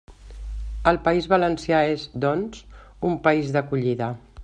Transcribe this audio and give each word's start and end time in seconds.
El 0.91 0.97
País 1.09 1.27
Valencià 1.35 1.83
és, 1.91 2.07
doncs, 2.25 2.65
un 3.11 3.21
país 3.29 3.57
d'acollida. 3.59 4.15